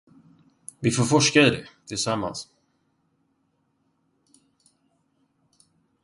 [0.81, 2.49] Vi får forska i det, tillsammans.